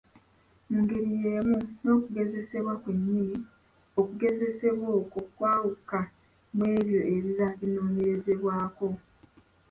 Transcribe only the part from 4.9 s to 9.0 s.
okwo kwawuka mu ebyo ebiba binoonyerezebwako.